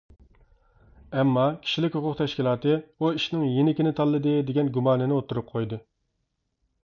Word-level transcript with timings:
ئەمما، 1.17 1.43
كىشىلىك 1.65 1.97
ھوقۇق 1.97 2.15
تەشكىلاتى 2.21 2.73
ئۇ 2.97 3.11
ئىشنىڭ 3.19 3.45
يېنىكىنى 3.57 3.93
تاللىدى 3.99 4.35
دېگەن 4.49 4.71
گۇمانىنى 4.79 5.17
ئوتتۇرىغا 5.19 5.51
قويدى. 5.53 5.79